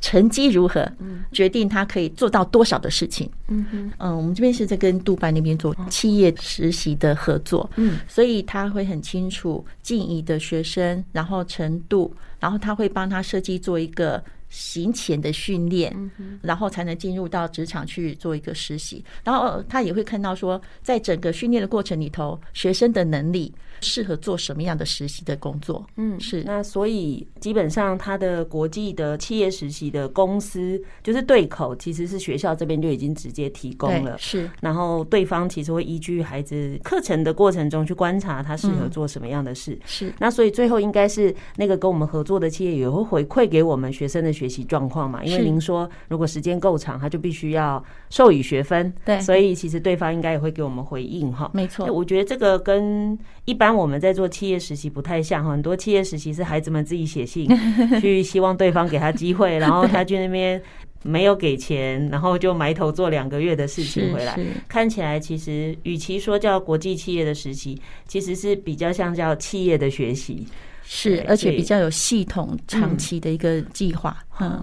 [0.00, 0.90] 成绩如何，
[1.30, 3.30] 决定他可以做到多少的事情。
[3.48, 16.10] 嗯嗯，我们这边是在跟杜拜那边做企业实习的合作，嗯，所以他会很清楚静宜的学生，然后程度，然后他会帮他设计做一个行前的训练，
[16.42, 19.02] 然后才能进入到职场去做一个实习。
[19.24, 23.52] 然后他也会看到说，在整个训练的过程里头，学生的能力。
[23.84, 25.84] 适合做什么样的实习的工作？
[25.96, 26.44] 嗯，是。
[26.44, 34.16] 那所以基本上，他的国际的企业实习的公司就是对口，其实是学校这边就已经直接提供了。
[34.18, 34.48] 是。
[34.60, 39.76] 然后对方其实会依据孩子课程的过程中去观察他适合做什么样的事。
[39.84, 40.14] 是。
[40.20, 45.24] 那所以最后应该是那个跟我们合作的企业也会回馈给我们学生的学习状况嘛？
[45.24, 48.92] 因为您说如果时间够长，他就必须要授予学分。
[49.04, 49.20] 对。
[49.20, 51.50] 所以其实对方应该也会给我们回应哈。
[51.52, 51.86] 没错。
[51.92, 53.72] 我觉得这个跟一般。
[53.82, 57.48] 我们在做企业实习不太像哈，很多企业实习是孩子们自己写信
[58.00, 60.62] 去，希望对方给他机会，然后他去那边
[61.02, 64.38] 没有给钱，然后就埋头做两个月的事情回来。
[64.68, 70.46] 看起来其实与其说叫国际企业的实习，其实是比较像叫企业的学习，
[70.82, 74.16] 是而且比较有系统、长期的一个计划。
[74.40, 74.62] 嗯，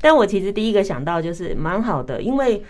[0.00, 2.62] 但我其实第一个想到就是蛮好的，因为。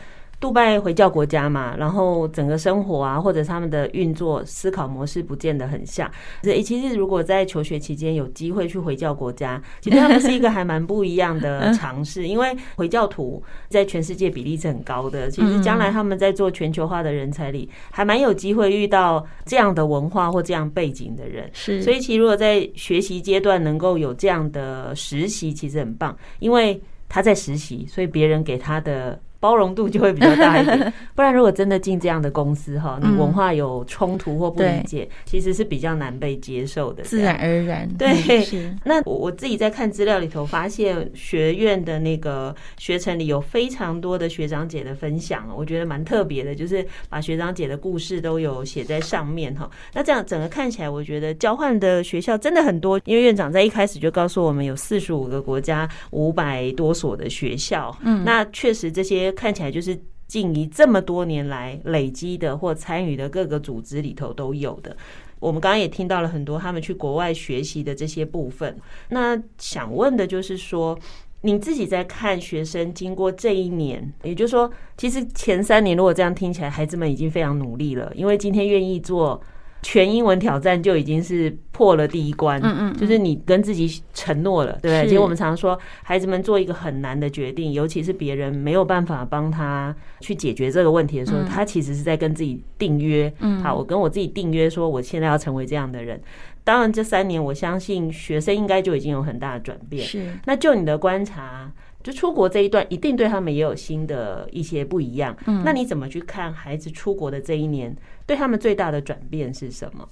[0.42, 6.10] 杜拜回教国家嘛，然后整个生活啊，或者他们的运作思考模式不见得很像。
[6.42, 12.26] 所以其实如果在求学期间有机会去回教国家，其实他们是一个还蛮不一样的尝试。
[12.26, 21.48] 因为回教徒在全世界比例是很高的，其实将来他们在做全球化的人才里，还蛮有机会遇到这样的文化或这样背景的人。
[21.52, 29.20] 是，所以其实如果在学习阶段能够有这样的实习，其实很棒，因为他在实习，所以别人给他的。
[29.42, 37.02] 包容度就会比较大一点， 不然如果真的进这样的公司哈，你文化有冲突或不理解，其实是比较难被接受的。
[37.02, 38.46] 自然而然，对。
[38.84, 49.68] 那我我自己在看资料里头发现，学院的那个学程里有非常多的学长姐的分享，我觉得蛮特别的，就是把学长姐的故事都有写在上面哈。
[49.92, 59.31] 那这样整个看起来，我觉得交换的学校真的很多，因为院长在一开始就告诉我们有四十五个国家五百多所的学校，嗯，那确实这些。
[59.32, 64.96] 看起来就是静宜这么多年来累积的或参与的各个组织里头都有的。
[65.40, 68.78] 我们刚刚也听到了很多他们去国外学习的这些部分。
[69.08, 70.98] 那想问的就是说，
[71.40, 79.42] 你自己在看学生经过这一年，也就是说，其实前三年如果这样听起来，孩子们已经非常努力了，因为今天愿意做。
[79.82, 85.08] 全英文挑战就已经是破了第一关，嗯嗯，就是你跟自己承诺了，对不对？
[85.08, 93.32] 其实我们常常说，孩子们做一个很难的决定，尤其是别人没有办法帮他去解决这个问题的时候，他其实是在跟自己订约。
[93.40, 96.20] 嗯，好，我跟我自己订约说，我现在要成为这样的人。
[96.64, 100.06] 当然，这三年我相信学生应该就已经有很大的转变。
[100.06, 101.70] 是，那就你的观察。
[102.02, 105.36] 就出国这一段，一定对他们也有新的一些不一样。
[105.46, 110.08] 嗯，那你怎么去看孩子出国的这一年，对他们最大的转变是什么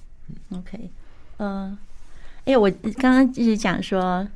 [0.55, 0.89] ？OK，
[1.37, 1.77] 嗯，
[2.45, 4.27] 因为我刚刚一直讲说，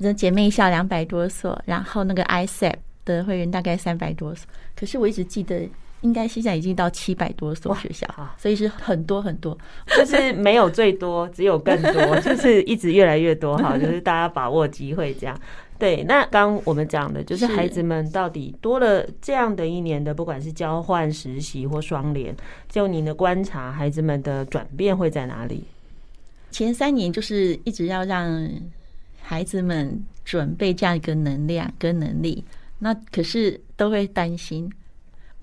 [0.00, 2.74] 的姐妹校两百多所，然后那个 ISEP
[3.04, 5.68] 的会员大概三百多所，可是我一直记得，
[6.04, 9.56] 应该现在已经到七百多所学校，所以是很多很多，
[9.96, 15.34] 就是没有最多，只有更多， 就是一直越来越多哈，就是大家把握机会这样。
[15.78, 22.36] 对，那刚我们讲的就是孩子们到底多了这样的一年的，不管是交换实习或双联，
[22.68, 25.64] 就您的观察，孩子们的转变会在哪里？
[26.50, 28.46] 前三年就是一直要让
[29.22, 32.44] 孩子们准备这样一个能量跟能力，
[32.78, 34.70] 那可是都会担心。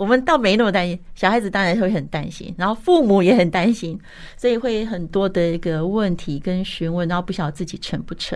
[0.02, 4.00] 我们倒没那么担心，小孩子当然会很担心，然后父母也很担心，
[4.36, 8.36] 所以会很多的一个问题跟询问，然后不晓得自己成不成。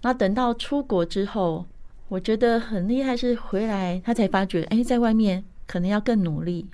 [0.00, 1.66] 那等到出国之后，
[2.08, 6.66] 我觉得很厉害，是回来他才发觉，哎，在外面可能要更努力。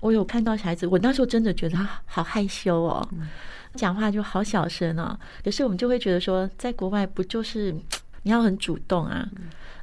[0.00, 3.06] 我有看到小孩子，我那时候真的觉得他好害羞哦，
[3.74, 5.14] 讲话就好小声哦。
[5.44, 7.70] 可是我们就会觉得说，在国外不就是
[8.22, 9.28] 你要很主动啊？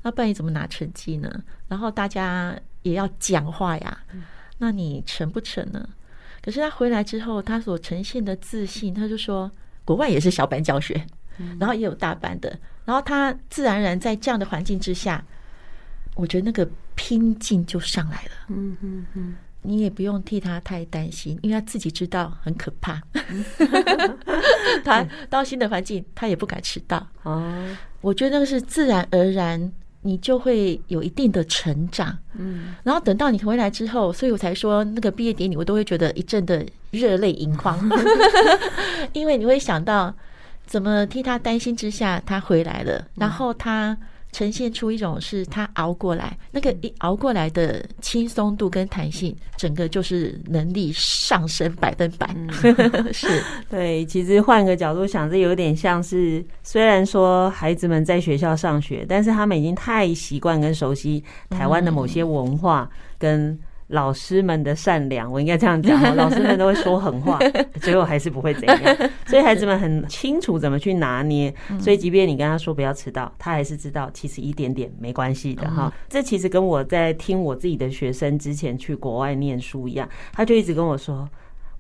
[0.02, 1.32] 那不然你怎么拿成绩呢？
[1.68, 3.98] 然后大家也要讲话呀，
[4.58, 5.90] 那你成不成呢？
[6.42, 9.52] 可是他回来之后，他所呈现的自信，他就说，
[9.86, 11.06] 国外也是小班教学。
[11.60, 15.24] 然后也有大班的，然后他自然而然在这样的环境之下，
[16.14, 18.32] 我觉得那个拼劲就上来了。
[18.50, 23.02] 嗯嗯嗯，你也不用替他太担心，因为他自己知道很可怕。
[24.86, 27.08] 他到新的环境，他也不敢迟到。
[27.24, 32.18] 哦，我觉得那个是自然而然，你就会有一定的成长。
[32.38, 37.78] 嗯，然后等到你回来之后，所以我才说那个毕业典礼，我都会觉得一阵的热泪盈眶，
[39.14, 40.14] 因为你会想到。
[40.64, 43.98] 怎么替他担心之下，他回来了，然后他
[44.32, 52.34] 呈现出一种是他熬过来，那个一熬过来的轻松度跟弹性，整个就是能力上升百分百。
[52.36, 52.50] 嗯、
[53.14, 53.28] 是
[53.70, 63.58] 对，其实换个角度想，这有点像是，虽然说孩子们在学校上学，但是他们已经太习惯跟熟悉台湾的某些文化跟。
[63.92, 66.02] 老师们的善良，我应该这样讲。
[66.16, 67.38] 老师们都会说狠话，
[67.82, 68.98] 最后还是不会怎样。
[69.28, 71.54] 所以孩子们很清楚怎么去拿捏。
[71.80, 75.94] 所以即便你跟他说不要迟到，他还是知道其实一点点没关系的哈。
[76.10, 81.30] 这其实跟我在听我自己的学生之前去国外念书一样，他就一直跟我说。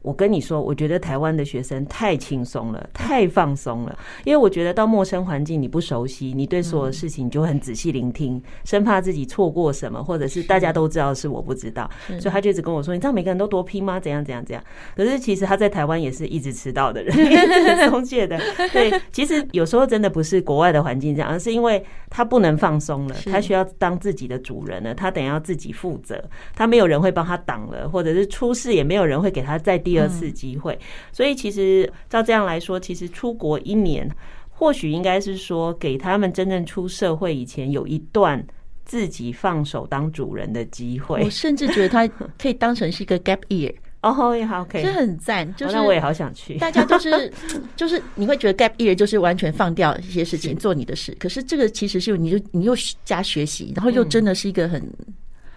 [0.01, 3.97] 我跟你说，我觉得台湾的学生太轻松了， 太放松了。
[4.23, 11.89] 因为我觉得到陌生环境，你不熟悉，你对所有事情就很仔细聆听，生怕自己错过什么，或者是大家都知道是我不知道，
[12.19, 13.99] 所以他就一直跟我说：“你知道每个人都多拼吗？
[13.99, 14.63] 怎样怎样怎样？”
[14.95, 18.39] 可是其实他在台湾也是一直迟到的人，也是很松懈的。
[18.73, 26.23] 对，其实有时候真的不是国外的环境这样，而是因为他不能放松了，他需要当自己的主人了，他等要自己负责，
[26.55, 30.79] 他没有人会帮他挡了，或者是出事也没有人会给他再第二次机会，
[31.11, 34.09] 所以其实照这样来说，其实出国一年，
[34.49, 38.41] 或许应该是说给他们真正出社会以前有一段
[38.85, 41.21] 自己放手当主人的机会。
[41.23, 42.07] 我甚至觉得他
[42.39, 45.53] 可以当成是一个 gap year 哦，也好，可以，这很赞。
[45.55, 46.57] 就是那我也好想去。
[46.57, 47.31] 大家都是
[47.75, 52.73] 就是你会觉得 gap year 就是完全放掉一些事情做你的事，可是这个其实是你就你又
[53.03, 54.81] 加学习，然后又真的是一个很。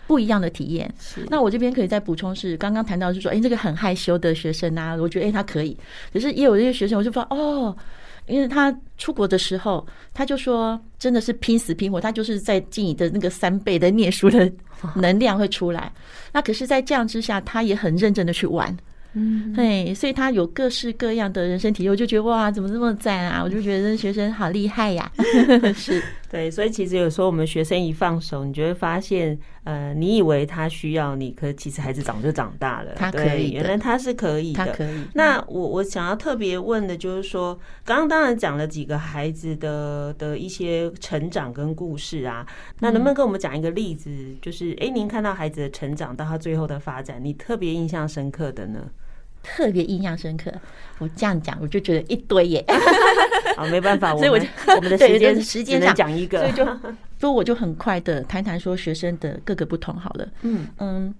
[0.06, 0.92] 不一样的体验。
[1.28, 5.76] 那我这边可以再补充是，刚刚谈到就是说，哎，这个很害羞的学生啊，我觉得哎他可以。
[6.12, 7.76] 可是也有这些学生，我就说哦，
[8.26, 14.50] 因为他出国的时候，他就说真的是拼死拼活，他就是在尽你的那个三倍的念书的
[14.94, 15.92] 能量会出来。
[16.32, 18.76] 那可是，在这样之下，他也很认真的去玩。
[19.16, 23.40] 嗯，对，所以他有各式各样的人生体验，我就觉得哇，怎么这么赞啊！
[23.44, 25.08] 我就觉得这学生好厉害呀。
[25.76, 26.02] 是，
[26.34, 35.04] 对，所以其实有时候我们学生一放手，你就会发现，呃，你以为他需要你，可是其实孩子早就长大了，他可以，原来他是可以的，他可以。
[35.14, 42.44] 那我我想要特别问的就是说，刚刚当然讲了几个孩子的的一些成长跟故事啊，
[42.80, 44.10] 那能不能跟我们讲一个例子，
[44.42, 48.90] 就是哎，您看到孩子的成长到他最后的发展，你特别印象深刻的呢？
[49.44, 50.50] 特别印象深刻，
[50.98, 52.64] 我这样讲我就觉得一堆耶。
[53.56, 56.64] 好，没办法， 所以我就我们的 时间时间上讲一个，所以就
[57.20, 60.28] 所以我就很快的谈谈说学生的各个不同好了。
[60.42, 61.14] 嗯嗯，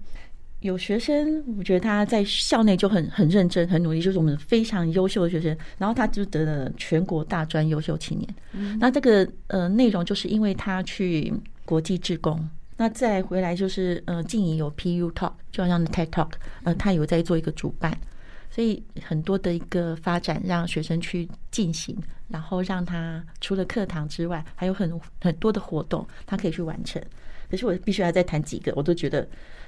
[0.59, 8.35] 有学生我觉得他在校内就很很认真很努力，就是我们非常优秀的学生，然后他就得了全国大专优秀青年。
[8.53, 12.49] 嗯，那这个呃内容就是因为他去国际志工。
[12.77, 16.31] 那再回来就是，呃，静怡有 PU Talk，就好像 TED Talk，
[16.65, 17.97] 呃，他有在做一个主办，
[18.55, 21.93] 所以很多的一个发展让学生去进行，
[22.29, 27.03] 然后让他除了课堂之外，还有很很多的活动，他可以去完成。
[27.51, 29.27] 可是我必须要再谈几个，我都觉得，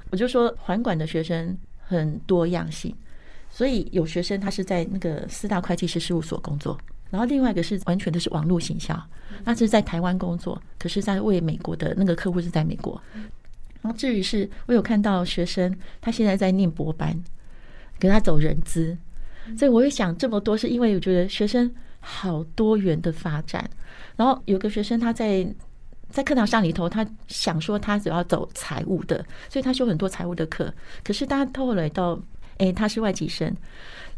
[0.10, 2.96] 我就说环管的学生很多样性，
[3.50, 6.80] 所以有学生他是在那个四大会计师事务所工作。
[7.10, 8.98] 然后另外一个是完全的是网络行销，
[9.44, 13.02] 那是在台湾工作，可是在为美国的那个客户是在美国。
[13.82, 17.22] 然后至于是我有看到学生，他现在在念博班，
[18.00, 18.98] 给他走人资，
[19.58, 23.70] 所以我会想这么多，是因为我觉得学生好多元的发展。
[24.16, 25.48] 然后有个学生他在
[26.10, 29.18] 在课堂上里头，他想说他只要走财务的，
[29.50, 30.74] 所以他修很多财务的课。
[31.04, 32.20] 可是大家后来到，
[32.58, 33.54] 哎，他是外籍生。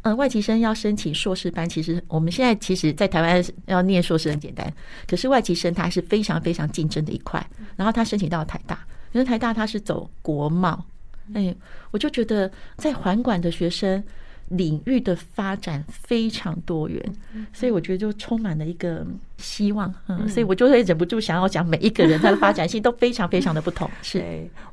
[0.03, 4.73] 嗯，外籍生要申请硕士班，其实我们现在其实，在台湾要念硕士很简单，
[5.05, 7.45] 可是外籍生他是非常非常竞争的一块。
[7.75, 8.80] 然后他申请到台大，
[9.11, 10.86] 因为台大他是走国贸，
[11.34, 11.55] 哎，
[11.91, 14.03] 我就觉得在环管的学生
[14.49, 17.13] 领域的发展非常多元，
[17.53, 19.05] 所以我觉得就充满了一个。
[19.39, 23.89] 希望，嗯，所以我就会忍不住想要讲每一个人他的发展性都非常非常的不同。
[24.03, 24.21] 是，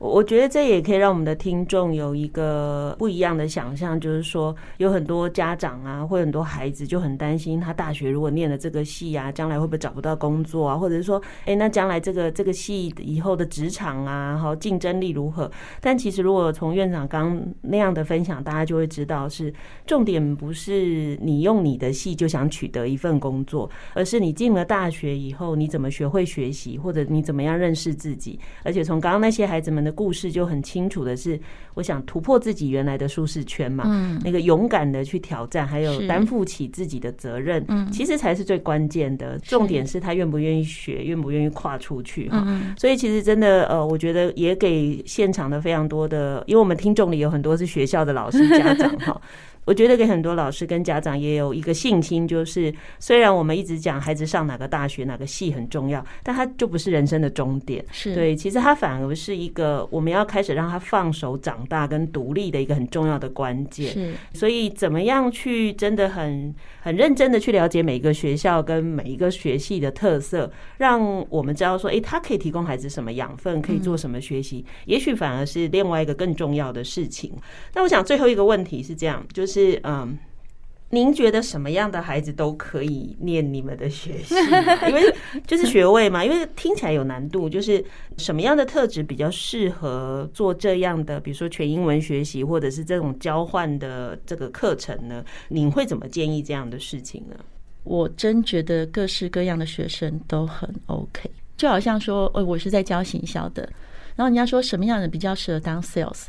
[0.00, 10.76] 我我觉得这也可以让我们的听众有一个不一样的想象，就是说有很多家长啊，或很多孩子就很担心，他大学如果念了这个系啊，将来会不会找不到工作啊？
[10.76, 15.48] 或者是说，哎，那将来这个这个系以后的职场啊，好竞争力如何？
[15.80, 19.54] 但其实如果从院长刚那样的分享，大家就会知道，是
[19.86, 24.55] 重点不是你用你的系就想取得一份工作，而是你进。
[24.56, 28.40] 了大学以后，你怎么学会学习，或者你怎么样认识自己？
[28.64, 31.38] 而且从刚刚那些孩子们的故事就很清楚的是，
[31.74, 39.38] 我想突破自己原来的舒适圈嘛，嗯，那个勇敢的去挑战，还有担负起自己的责任，嗯，其实才是最关键的。
[39.40, 42.44] 重点是他愿不愿意学，愿不愿意跨出去哈。
[42.78, 49.20] 所以其实真的呃，我觉得也给现场的非常多的，因为我们听众里有很多是学校的老师家长哈。
[49.66, 57.84] 我觉得给很多老师跟家长也有一个信心，就是虽然我们一直讲孩子上哪个大学、哪个系很重要，但他就不是人生的终点。
[57.90, 63.92] 是对，其实他反而是一个我们要开始让他放手长大跟独立的一个很重要的关键。
[63.92, 70.48] 是，所以怎么样去真的很很认真的去了解每一个学校跟每一个学系的特色，
[70.78, 77.32] 让我们知道说，诶，他可以提供孩子什么养分，可以做什么学习，也许反而是另外一个更重要的事情。
[77.74, 80.18] 那我想最后一个问题是这样，就是嗯，
[80.90, 84.34] 您觉得什么样的孩子都可以念你们的学习？
[84.88, 85.14] 因为
[85.46, 87.48] 就是学位嘛，因为听起来有难度。
[87.48, 87.84] 就是
[88.18, 95.24] 什么样的特质比较适合做这样的，比如说全英文学习，或者是这种交换的这个课程呢？
[95.48, 97.36] 您会怎么建议这样的事情呢？
[97.84, 103.62] 我真觉得各式各样的学生都很 OK，就好像说，呃，我是在教行销的，
[104.16, 106.24] 然后人家说什么样的人比较适合当 sales。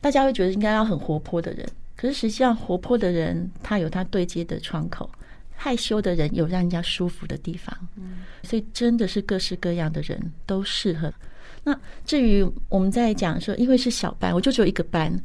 [0.00, 1.68] 大家会觉得应该要很活泼的人，
[2.02, 5.08] 可是实际上活泼的人他有他对接的窗口，
[5.54, 11.14] 害羞的人有让人家舒服的地方，嗯所以真的是各式各样的人都适合。
[11.62, 15.16] 那至于我们在讲说，因为是小班，我就只有一个班，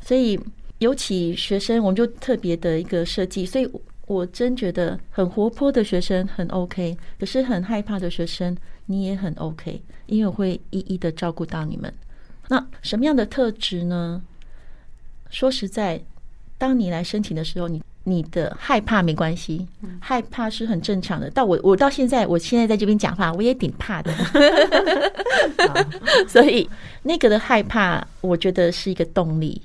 [0.00, 0.38] 所以
[0.78, 3.68] 尤其学生我们就特别的一个设计，所以
[4.06, 8.56] 我真觉得很活泼的学生很 OK，可是很害怕的学生
[8.86, 11.92] 你也很 OK，因为我会一一的照顾到你们。
[12.46, 14.22] 那什么样的特质呢？
[15.28, 16.02] 说实在，
[16.60, 19.66] 当你来申请的时候，你你的害怕没关系，
[19.98, 21.30] 害怕是很正常的。
[21.30, 24.12] 到我我到现在，我现在在这边讲话，我也挺怕的。
[26.28, 26.68] 所以
[27.04, 29.62] 那个的害怕，我觉得是一个动力。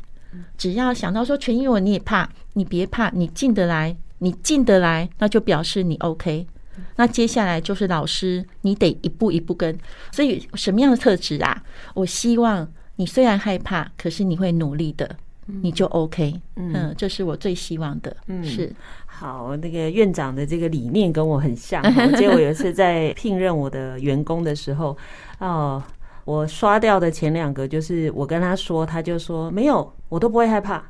[0.57, 6.47] 只要想到说全英文你也怕，你别怕，你进得来，你进得来，那就表示你 OK。
[6.95, 9.77] 那接下来就是老师，你得一步一步跟。
[10.13, 11.61] 所以什么样的特质啊？
[11.93, 12.65] 我希望
[12.95, 15.09] 你虽然害怕，可是你会努力的，
[15.45, 16.33] 你就 OK。
[16.55, 18.15] 嗯，这是我最希望的。
[18.27, 18.71] 嗯，是。
[19.05, 21.81] 好，那个院长的这个理念跟我很像。
[21.83, 24.97] 我记得我有一次在聘任我的员工的时候，
[25.39, 25.81] 哦，
[26.25, 30.83] 我刷掉的前两个就是我跟他说，他就说没有，我都不会害怕。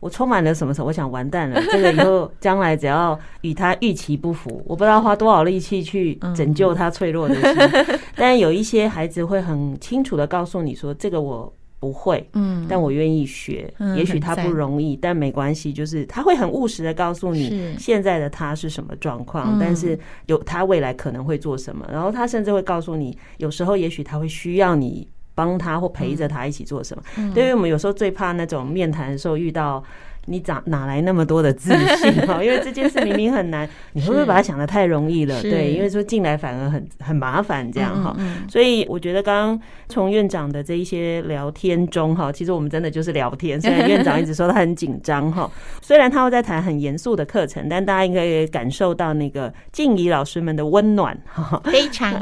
[0.00, 0.86] 我充满了什么时候？
[0.86, 7.84] 我想完蛋了， 这个以后将来只要与他预期不符，我不知道花多少力气去拯救他脆弱的心。
[8.16, 13.72] 但有一些孩子会很清楚的告诉你说：“这个我不会，嗯，但我愿意学。
[13.96, 15.72] 也许他不容易，但没关系。
[15.72, 21.84] 就是他会很务实的告诉你现在的他是什么状况，但是有他未来可能会做什么。
[21.90, 27.02] 然后他甚至会告诉你，有时候也许他会需要你。”帮他或陪着他一起做什么？
[27.16, 29.82] 嗯、对于我们有时候最怕那种面谈的时候遇到。
[30.26, 32.42] 你咋哪来那么多的自信哈？
[32.44, 35.40] 因为这件事明明很难，你会不会把它想的太容易了？
[35.42, 38.16] 对，因为说进来反而很很麻烦这样哈。
[38.48, 43.60] 所以我觉得刚刚从院长的这一些聊天中哈，其实我们真的就是聊天。
[43.60, 45.50] 虽然院长一直说他很紧张哈，
[45.82, 51.60] 虽然他会在谈很严肃的课程，但大家应该也感受到那个静怡老师们的温暖哈。
[51.64, 52.12] 非常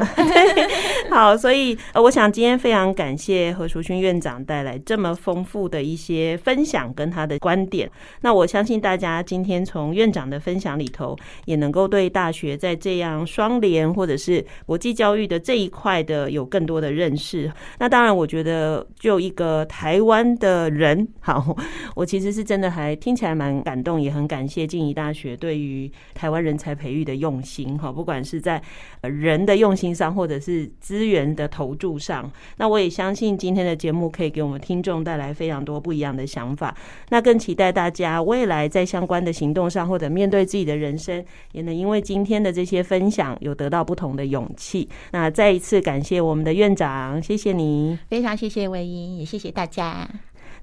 [1.11, 7.91] 好，所以我想今天非常感谢何淑勋院长带来这么丰富的一些分享跟他的观点。
[8.21, 17.51] 那我相信大家今天从院长的分享里头，也能够对大学在这样双联或者是国际教育的这一块的有更多的认识。
[17.79, 21.57] 那当然，我觉得就一个台湾的人，好，
[21.95, 28.61] 我其实是真的还听起来蛮感动，也很感谢静宜大学对于台湾人才培育的用心，哈，不管是在
[29.03, 32.29] 人的用心上，或者是资源的投注上。
[32.57, 36.77] 那我也相信今天的节目可以给我们听众带来非常多不一样的想法。
[37.11, 37.69] 那更期待。
[37.79, 44.89] 大家未来在相关的行动上，或者面对自己的人生，也能因为今天的这些分享，有得到不同的勇气。
[45.13, 50.09] 那再一次感谢我们的院长，谢谢你，非常谢谢魏英，也谢谢大家。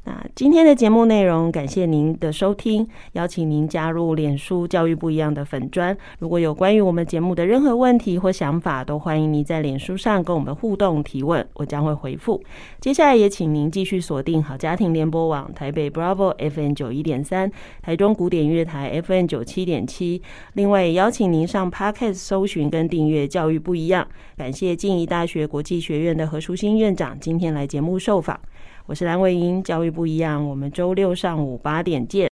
[0.05, 5.97] 那今天的节目内容，感谢您的收听，邀请您加入脸书教育不一样的粉专。
[6.19, 12.39] 如果有关于我们节目的任何问题或想法，都欢迎您在脸书上跟我们互动提问，我将会回复。
[12.79, 17.51] 接下来也请您继续锁定好家庭联播网台北 Bravo F N 九一点三，
[17.81, 20.21] 台中古典乐台 F N 九七点七。
[20.53, 24.07] 另外也邀请您上 Podcast 搜寻跟订阅教育不一样。
[24.37, 28.39] 感谢静宜大学国际学院的何淑馨院长今天来节目受访。
[28.87, 32.34] 我是蓝伟英，教育不一样，我们周六上午八点见。